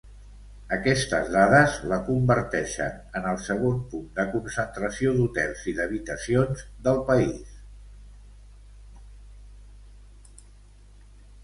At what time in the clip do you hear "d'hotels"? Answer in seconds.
5.19-5.63